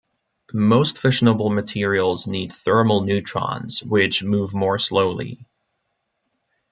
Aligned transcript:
Most 0.55 0.97
fissionable 0.97 1.53
materials 1.53 2.25
need 2.25 2.51
thermal 2.51 3.01
neutrons, 3.01 3.83
which 3.83 4.23
move 4.23 4.51
more 4.51 4.79
slowly. 4.79 5.45